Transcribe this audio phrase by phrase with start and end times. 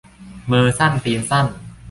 [0.51, 1.45] มือสั้นตีนสั้น